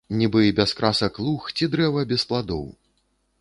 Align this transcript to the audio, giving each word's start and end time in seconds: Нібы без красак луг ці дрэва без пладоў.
Нібы 0.19 0.41
без 0.59 0.71
красак 0.79 1.19
луг 1.25 1.45
ці 1.55 1.69
дрэва 1.75 2.07
без 2.13 2.25
пладоў. 2.33 2.67